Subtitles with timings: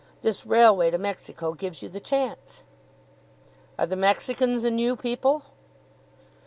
[0.23, 2.63] This railway to Mexico gives you the chance."
[3.77, 5.43] "Are the Mexicans a new people?"